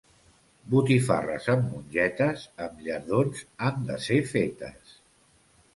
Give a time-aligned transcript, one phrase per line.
[0.73, 4.99] Botifarres amb mongetes, amb llardons han de ser fetes.